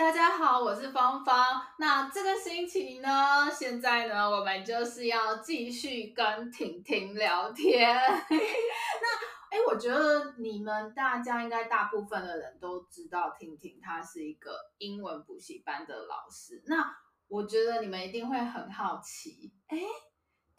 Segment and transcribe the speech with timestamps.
[0.00, 1.62] 大家好，我是芳芳。
[1.76, 7.94] 那这个星期呢，现在呢，我们就是要继续跟婷婷聊天。
[7.94, 8.34] 那
[9.50, 16.62] 哎，我觉得你们大家应该大部分的人都知道，婷婷她是一个英文补习班的老师。
[16.64, 16.96] 那
[17.28, 19.76] 我觉得你们一定会很好奇，哎，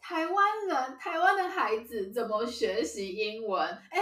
[0.00, 3.68] 台湾人，台湾的孩子怎么学习英文？
[3.90, 4.00] 哎，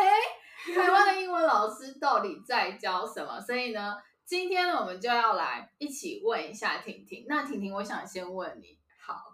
[0.75, 3.41] 台湾的英文老师到底在教什么？
[3.41, 3.97] 所以呢，
[4.31, 7.27] 今天呢，我们就要来一起问一下婷婷。
[7.29, 9.25] 那婷婷，我想先问你，好，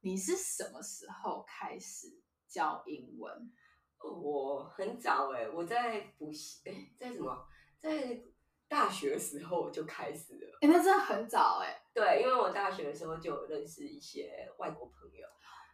[0.00, 2.06] 你是什么时候开始
[2.48, 3.52] 教英文？
[4.02, 7.46] 我很早哎、欸，我在补习，哎，在什么，
[7.78, 8.22] 在
[8.66, 10.58] 大学的时候就开始了。
[10.62, 11.82] 哎，那真的很早哎、欸。
[11.92, 15.28] 对，因为我大学的时候就有认识一些外国朋友，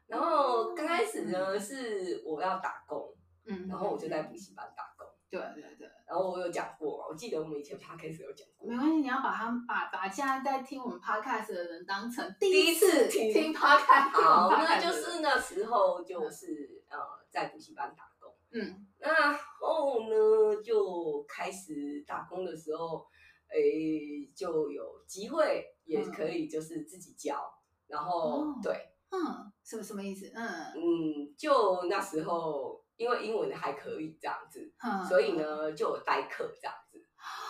[0.09, 3.15] 然后刚开始呢、嗯、是我要打工，
[3.47, 4.94] 嗯，然后我就在补习班打工。
[5.41, 8.69] 对对对，然后我有讲过，我记得我们以前 podcast 有讲过。
[8.69, 14.11] 没关系，你要把他们把把现在在听我们 podcast 的人当成第一次听 podcast。
[14.11, 16.97] 好，那就是那时候就是呃
[17.31, 18.33] 在补习班打工。
[18.53, 19.13] 嗯，然
[19.61, 23.05] 后呢就开始打工的时候，
[23.49, 27.53] 诶就有机会也可以就是自己教，
[27.89, 28.73] 然后对，
[29.11, 30.31] 嗯，什么什么意思？
[30.35, 32.84] 嗯嗯，就那时候。
[32.97, 37.01] 因为英文还可以这样子，嗯、所以呢就有代课这样子。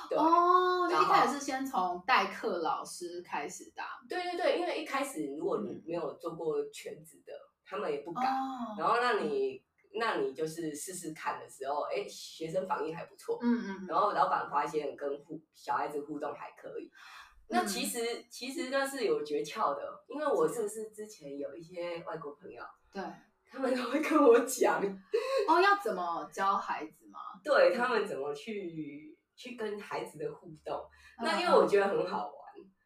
[0.08, 3.82] 对哦，就一开始是先从代课老师开始的。
[4.08, 8.24] 对对对，因为一开始如果你没有做过全职的，嗯、他们也不敢。
[8.24, 9.60] 哦、然后让你，
[9.98, 13.38] 那你就是试试看的时候，哎，学生反应还不错。
[13.42, 13.86] 嗯嗯。
[13.88, 16.84] 然后老板发现跟互小孩子互动还可以。
[16.84, 22.62] 嗯、那其实其实那是有诀窍的，因为我是不是之前有一些外国朋友？
[22.92, 23.02] 对。
[23.54, 24.82] 他们都会跟我讲，
[25.46, 27.20] 哦，要怎么教孩子吗？
[27.44, 30.76] 对，他们怎么去去跟孩子的互动？
[31.18, 32.34] 嗯、那因为我觉得很好玩，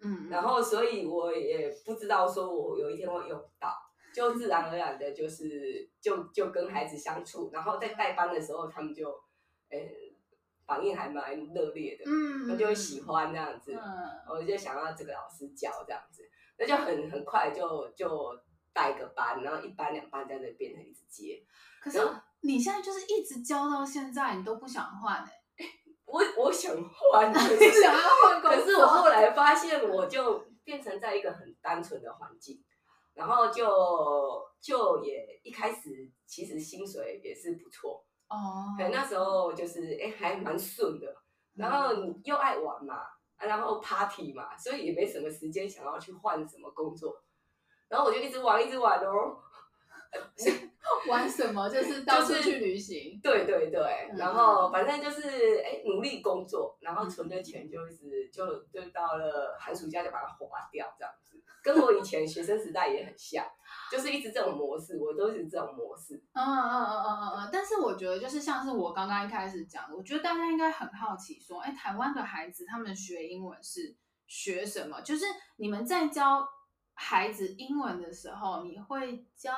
[0.02, 3.74] 嗯，然后所以我也不知道说我有一天会用到，
[4.14, 9.08] 就自然而然的就是就就跟孩子相处，然后在带班的时候，他们就
[9.70, 9.78] 呃
[10.66, 13.80] 反应还蛮热烈的，嗯，他就会喜欢这样子，嗯，
[14.28, 16.22] 我就想要这个老师教这样子，
[16.58, 18.38] 那就很很快就就。
[18.78, 21.42] 带个班，然后一班两班在那变成一直接。
[21.82, 21.98] 可是
[22.42, 25.66] 你现在就是一直教到现在，你都不想换哎、欸？
[26.06, 28.50] 我我想换， 你想要换工作。
[28.50, 32.62] 可是我后来发现，我就变成在一个很单纯的环境，
[33.14, 33.66] 然后就
[34.60, 38.76] 就也一开始其实薪水也是不错哦。
[38.78, 41.12] 对，那时候就是哎还蛮顺的，
[41.56, 43.02] 然后你又爱玩嘛，
[43.38, 47.20] 然后 party 嘛，所以也没什么时间想要去换什么工作。
[47.88, 49.36] 然后我就一直玩，一直玩哦。
[51.06, 51.68] 玩什么？
[51.68, 53.20] 就是到处去旅行。
[53.22, 61.42] 对对对，然后反正就是哎，努力工作，然后存的钱就一直就就到了寒暑假就把它花掉，这样子。
[61.62, 63.44] 跟我以前学生时代也很像，
[63.92, 66.14] 就是一直这种模式，我都是这种模式。
[66.32, 67.50] 嗯嗯嗯嗯嗯嗯。
[67.52, 73.94] 但是我觉得，就是像是我刚刚一开始讲的，我觉得大家应该很好奇，说，哎，台湾的孩子他们学英文是
[74.26, 75.02] 学什么？
[75.02, 75.26] 就是
[75.56, 76.48] 你们在教。
[77.00, 79.52] 孩子英文的时候，你会教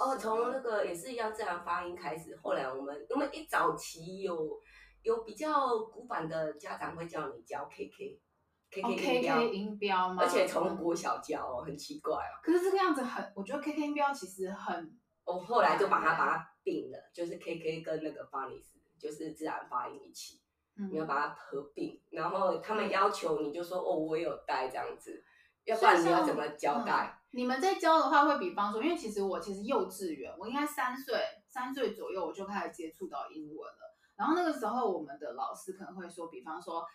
[0.00, 2.36] 哦，从那个也是要自然发音开始。
[2.42, 4.60] 后来我们因为一早期有
[5.02, 8.20] 有比较古板的家长会叫你教 K K
[8.68, 10.22] K K 音标，哦、音标吗？
[10.24, 12.34] 而且从国小教哦，很奇怪哦。
[12.42, 14.98] 可是这个样子很，我觉得 K K 音标其实很。
[15.24, 20.40] 我后来就把它把它并了，就是 K K 跟那个 phonics 就是自然发音一起，
[20.76, 22.00] 嗯、你要把它合并。
[22.10, 25.24] 然后他们要求你就说哦，我有带这样子。
[25.66, 26.92] 要不然你要怎么交代？
[26.92, 33.96] 嗯，你们在教的话，会比方说，因为其实我其实幼稚园，我应该三岁，三岁左右我就开始接触到英文了。
[34.16, 36.86] 然后那个时候，我们的老师可能会说，比方说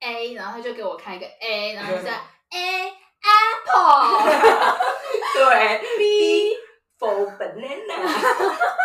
[0.00, 2.20] A，然后他就给我开一个 A，然后就在
[2.50, 2.88] A
[3.20, 4.24] apple，
[5.34, 6.56] 对，B
[6.98, 8.70] for banana。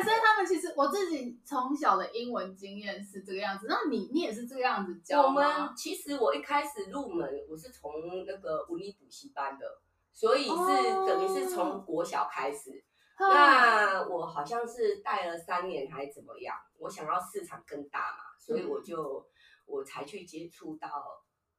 [0.00, 3.66] 对，所以他们其实我自己从小的英文经验是这个样子。
[3.68, 5.28] 那你你也是这个样子教吗？
[5.28, 7.92] 我们其实我一开始入门，我是从
[8.26, 9.66] 那个文理补习班的，
[10.12, 12.84] 所以是、哦、等于是从国小开始。
[13.18, 16.56] 哦、那我好像是带了三年还是怎么样？
[16.78, 19.24] 我想要市场更大嘛，所以我就、嗯、
[19.66, 20.88] 我才去接触到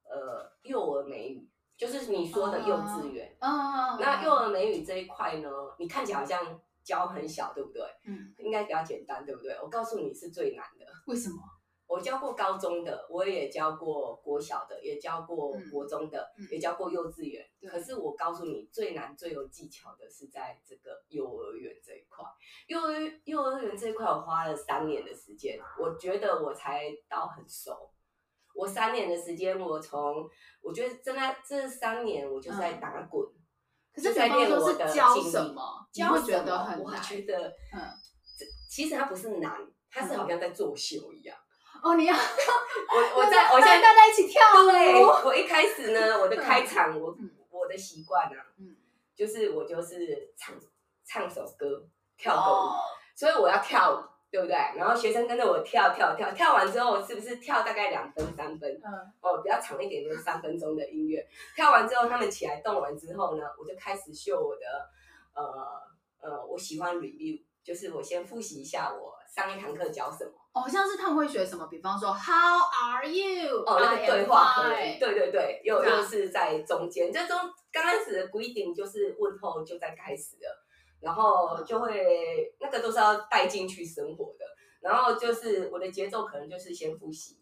[0.03, 3.37] 呃幼儿美语，就是你说的幼稚园。
[3.41, 6.59] 哦、那幼儿美语这一块呢，你看起来好像。
[6.91, 7.81] 教很小，对不对？
[8.05, 9.53] 嗯，应该比较简单，对不对？
[9.63, 10.85] 我告诉你是最难的。
[11.07, 11.37] 为什么？
[11.87, 17.45] 我教过高中的，我也教过国小的，也教过国中的，嗯、也教过幼稚园。
[17.61, 22.25] 嗯、可是我告诉你，最难、最有技巧的是在这个幼儿园这一块。
[22.67, 22.93] 幼儿
[23.25, 27.91] 幼儿园这一块，我花了三年的时间，我觉得我才到很熟。
[28.53, 30.29] 我三年的时间，我从
[30.61, 33.40] 我觉得真的这三年我就在打滚，嗯、
[33.93, 35.87] 可是在练我的教什么？
[35.91, 36.83] 教会觉得很难。
[36.83, 37.91] 我觉得，嗯，
[38.37, 39.57] 这其实它不是难，
[39.91, 41.37] 它是好像在作秀一样。
[41.83, 44.71] 哦，你要我我在我现在大家一起跳舞。
[44.71, 44.95] 对，
[45.25, 47.15] 我一开始呢，我的开场，我
[47.49, 48.75] 我的习惯啊，嗯，
[49.15, 50.55] 就是我就是唱
[51.05, 51.83] 唱首歌，
[52.17, 52.69] 跳个舞，
[53.15, 54.10] 所以我要跳舞。
[54.31, 54.55] 对不对？
[54.77, 58.71] 然后学生跟着我跳跳跳，跳完之后是不是跳大概两分三分？
[58.81, 58.89] 嗯。
[59.19, 61.27] 哦，比较长一点就是三分钟的音乐。
[61.53, 64.89] 跳完之后，他们起来动完之后呢，我就开始秀我的，
[65.35, 70.31] 呃呃，我喜欢 review，就是我先复习一下我上一堂课教什么。
[70.53, 71.67] 哦，像是他们会学什么？
[71.67, 73.63] 比方说 How are you？
[73.65, 77.37] 哦，那个对话可能，对对对，又又是在中间，这中
[77.71, 80.67] 刚开始的 greeting 就是问候就在开始了。
[81.01, 84.45] 然后就会那个都是要带进去生活的，
[84.81, 87.37] 然后就是我的节奏可能就是先复习，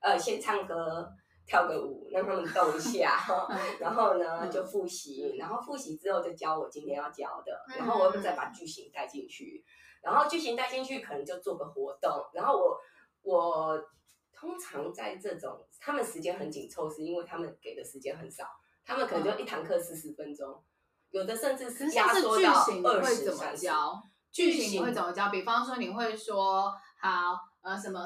[0.00, 1.08] 呃，先唱歌
[1.46, 3.20] 跳个舞，让他们动一下，
[3.78, 9.64] 然后呢就复习，然后复习之后就教我今天要教的，然后我会再把剧情带进去，
[10.02, 12.80] 然后剧情带进去可能就做个活动，然后我
[13.22, 13.84] 我
[14.32, 18.44] 通常在这种他们时间很紧凑，是因为他们给的时间很少，
[18.84, 20.62] 他们可能就一堂课四十分钟。
[21.14, 22.66] 有的甚至是压缩到
[22.98, 23.68] 二十三十。
[24.32, 25.30] 句型你会怎么教？
[25.30, 28.00] 比方说你会说好呃什么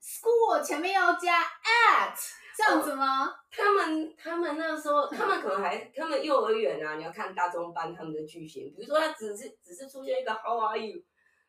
[0.00, 2.16] school 前面要加 at
[2.56, 3.24] 这样子吗？
[3.26, 11.04] 哦、他们他们那时候他们可能还他们幼儿园啊，你要看大中班他们的句型，比如说他只是只是出现一个 how are you，、嗯、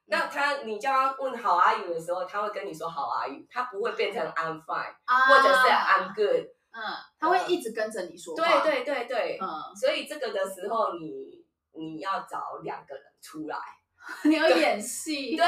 [0.07, 6.56] 那他你叫他问 how are you 的时候，他会跟你说 how are you，他不会变成 I'm fine、啊、或者是 I'm good。
[6.77, 8.61] 嗯，他会一直跟着你说话。
[8.61, 11.43] 对对对对，嗯，所以这个的时候你，
[11.73, 13.57] 你你要找两个人出来，
[14.25, 15.35] 你要演戏。
[15.35, 15.43] 对，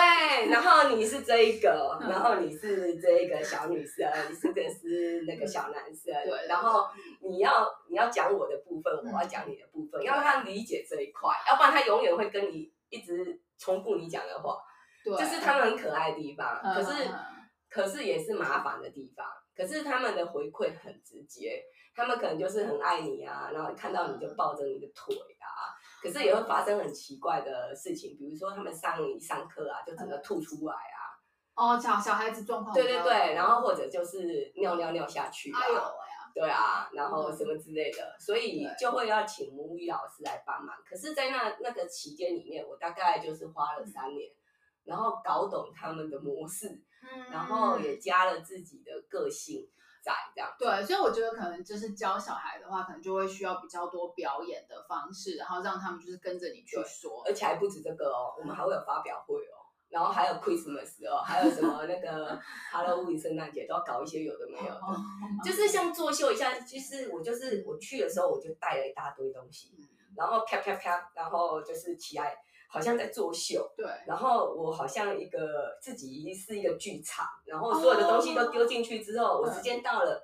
[0.50, 6.12] 然后你是这一个，然后你是这一个小女生，你是这是那个小男生。
[6.26, 6.88] 对，然后
[7.22, 14.58] 你要你要讲我的部分，我要讲你的部分，要让他理解这一块，要不然他永远会跟你一直重复你讲的话。
[15.06, 17.08] 对，这是他们很可爱的地方，可是
[17.70, 19.26] 可是也是麻烦的地方。
[19.60, 21.62] 可是他们的回馈很直接，
[21.94, 25.76] 他们可能就是很爱你啊，然后看到你就抱着你的腿啊。
[26.02, 30.98] 可是也会发生很奇怪的事情，比如说他们上一上课啊，就整个吐出来啊。
[31.56, 32.74] 哦，小小孩子状况。
[32.74, 35.60] 对对对，然后或者就是尿尿尿下去啊。
[36.34, 40.74] 对啊，然后什么之类的，所以就会要请母语老师来帮忙。
[40.90, 44.32] 可是，在那那个期间里面，我大概就是花了三年，
[44.86, 46.82] 然后搞懂他们的模式。
[47.01, 49.68] 嗯，然后也加了自己的个性
[50.04, 50.54] 在这样。
[50.57, 57.24] 对，所以我觉得可能就是教小孩的话，可能就会需要比较多表演的方式，然后让他们就是跟着你去说。
[57.25, 62.40] 而且还不止这个哦，我们还会有发表会哦，然后还有 Christmas 哦，还有什么那个
[62.72, 64.81] Halloween 圣诞节都要搞一些有的没有的，
[65.44, 66.60] 就是像作秀一下。
[66.60, 69.72] 其实我就是我去的时候，我就带了一大堆东西，
[70.16, 72.36] 然后啪啪啪，然后就是起来。
[72.71, 80.24] 好像在作秀，对，然后我好像一个自己是一个剧场，然后所有的东西都丢进去之后，哦、我时间到了，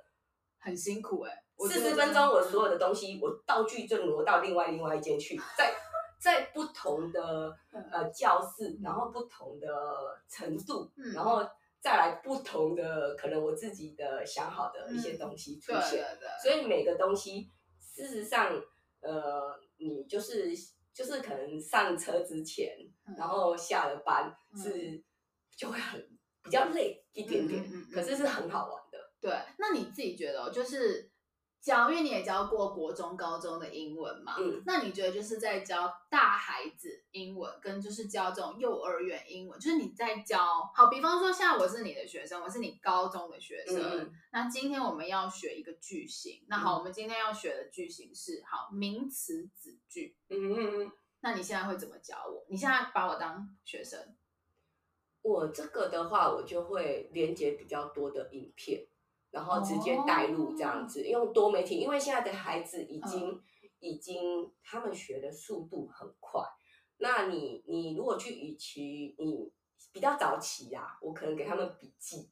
[0.56, 5.74] 很辛苦哎、欸，四十分钟，我所有的东西，我道具就挪到另外另外一间去，在
[6.20, 7.52] 在不同的
[7.90, 9.66] 呃教室，然后不同的
[10.28, 11.44] 程度，嗯、然后
[11.80, 17.50] 再来不同的可能我自己的想好的一些东西出现，嗯、所以每个东西
[17.80, 18.52] 事实上
[19.00, 20.54] 呃你就是。
[20.96, 22.74] 就是可能上车之前，
[23.06, 25.04] 嗯、然后下了班是、嗯、
[25.54, 26.00] 就会很
[26.42, 27.62] 比较累一点点，
[27.92, 28.98] 可是是很好玩的。
[29.20, 31.10] 对，那你自己觉得，就是
[31.66, 50.16] 教，因为你也教过国中、高中的英文嘛，嗯，那你觉得就是在教大孩子英文，跟就是教这种幼儿园英文，就是你在教，好，比方说现在我是你的学生，我是你高中的学生，嗯、那今天我们要学一个句型，那好，嗯、我们今天要学的句型是好名词子句。
[50.28, 52.46] 嗯嗯嗯，那你现在会怎么教我？
[52.48, 54.14] 你现在把我当学生？
[55.22, 58.86] 我这个的话，我就会连接比较多的影片，
[59.30, 61.76] 然后直接带入这样子，哦、用多媒体。
[61.76, 63.42] 因为现在的孩子已经、嗯、
[63.80, 66.42] 已经他们学的速度很快。
[66.98, 69.52] 那你你如果去与其你
[69.92, 72.30] 比较早期呀、啊，我可能给他们笔记，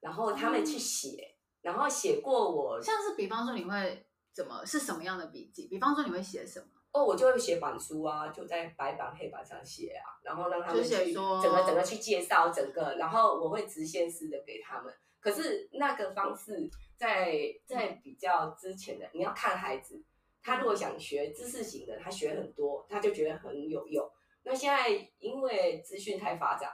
[0.00, 4.02] 然后他们去写，嗯、然后写过我像是比方说你会。
[4.36, 5.66] 怎么是什么样的笔记？
[5.66, 6.66] 比方说你会写什么？
[6.92, 14.92] 哦，我就会写板书啊，就在白板黑板上写啊，然后让他们去整个整个去介绍整个，然后我会直线式的给他们。
[15.20, 20.04] 可是那个方式在在比较之前的，你要看孩子，
[20.42, 24.08] 他如果想学知识型的，他学很多，他就觉得很有用。
[24.44, 26.72] 那现在因为资讯太发达，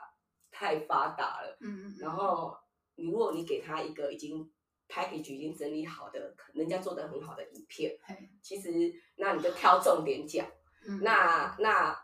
[0.51, 2.57] 太发达了，嗯嗯，然后
[2.97, 4.51] 你如果你给他一个已经。
[4.89, 7.99] package 已经整理好的，人家做的很好的影片。
[8.43, 10.47] 其实那你就挑重点讲。
[10.87, 11.99] 嗯、那那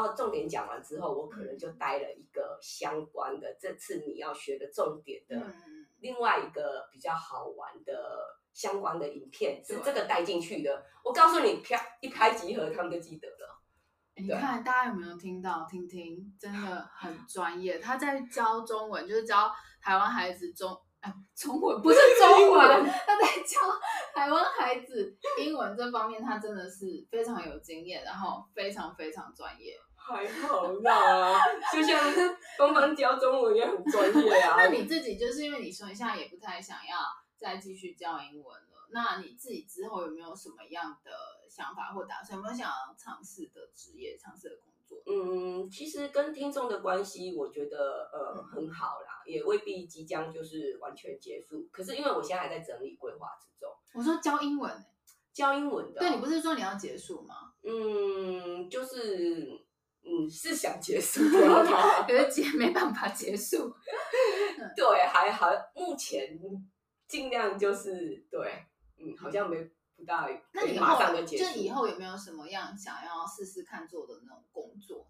[0.00, 5.40] 后重点讲完之后，我可能就带了一个相关的，这次你要学的重点的
[6.00, 10.84] 另外一个比较好玩的相关的影片，是这个带进去的。
[11.04, 13.62] 我告诉你，啪一拍即合，他们就记得了。
[14.16, 15.66] 你看大家有没有听到？
[15.70, 20.76] 听听真的很专业，他在教中文，就是教台湾孩子中。
[21.36, 23.60] 中文不是中文，他在教
[24.12, 29.78] 台湾孩子英文这方面，他真的是非常有经验，然后非常非常专业。
[29.94, 31.40] 还好啦，
[31.72, 31.98] 就像
[32.56, 34.54] 芳芳教中文也很专业啊。
[34.56, 36.96] 那你自己就是因为你说你现在也不太想要
[37.36, 41.10] 再继续教英文了，那你自己之后有没有什么样的
[41.50, 42.36] 想法或打算？
[42.36, 45.02] 有没有想要尝试的职业，尝试的工作？
[45.06, 51.66] 嗯，其实跟听众的关系，我觉得呃很好啦，也未必即将就是完全结束。
[51.72, 53.68] 可是因为我现在还在整理规划之中。
[53.92, 54.72] 我说教英文，
[55.36, 56.00] 教英文的。
[56.00, 57.34] 对，你不是说你要结束吗？
[57.62, 59.46] 嗯，就是
[60.02, 61.64] 嗯是想结束 的，
[62.08, 63.70] 可是结没办法结束。
[64.74, 66.38] 对，还好，目前
[67.06, 68.50] 尽量就是对，
[68.98, 69.70] 嗯，好像没。
[69.98, 71.44] 不大， 那你马上就结束。
[71.44, 75.06] 就以后有没有什么样想要试试看做的那种工作？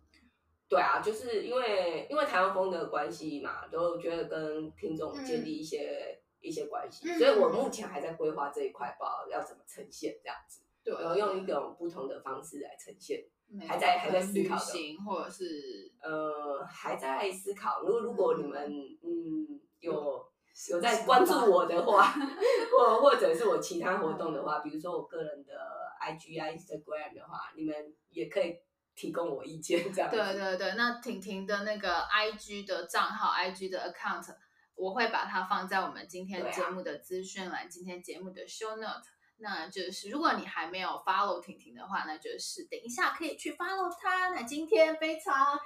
[0.68, 10.62] 对啊，就是因为因为台湾风的关系嘛，都觉得跟听众建立一些、嗯、一些关系，嗯、所以我目前还在规划这一块，不知道要怎么呈现这样子。
[10.84, 13.24] 对，然后用一种不同的方式来呈现，
[13.68, 17.82] 还在还在思考的，或者是呃还在思考。
[17.82, 18.70] 如果如果你们
[19.02, 20.24] 嗯有。
[20.70, 22.14] 有在关注我的话，
[22.72, 25.52] 或或者是我其他活动的话，比如说我个人的
[26.00, 27.74] IG、Instagram 的话，你们
[28.08, 28.56] 也可以
[28.94, 30.10] 提供我意见，这样。
[30.10, 34.34] 对对对，那婷婷的那个 IG 的账号、IG 的 account，
[34.76, 39.08] 我会把它放在我们今天节目的资讯栏，啊、今天节目的 show note。
[39.38, 44.30] 那就是如果你还没有 follow 婷婷的话，那就是等一下可以去 follow 她。
[44.30, 45.58] 那今天非常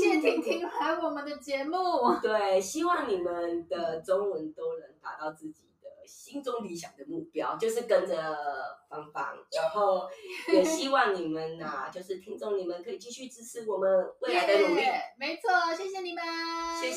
[0.00, 1.76] 谢谢婷婷来我们的节目。
[2.22, 8.34] 对，希望你们的中文都能达到自己的心中理想的目标，就是跟着
[8.88, 9.36] 芳芳。
[9.50, 10.08] 然后
[10.50, 13.90] 也 希望你们呐、啊，就是听众你们可以继续支持我们
[14.20, 14.80] 未来的努力。
[14.80, 16.24] Yeah, 没错，谢谢你们，
[16.80, 16.96] 谢谢。